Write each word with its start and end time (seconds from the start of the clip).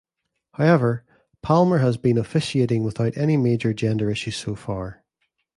However, 0.55 1.05
Palmer 1.43 1.77
has 1.77 1.95
been 1.95 2.17
officiating 2.17 2.83
without 2.83 3.15
any 3.15 3.37
major 3.37 3.71
gender 3.71 4.09
issues 4.09 4.35
so 4.35 4.55
far. 4.55 5.03